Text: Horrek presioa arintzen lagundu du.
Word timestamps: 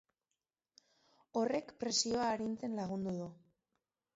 Horrek 1.41 1.69
presioa 1.83 2.25
arintzen 2.31 2.75
lagundu 2.81 3.15
du. 3.21 3.29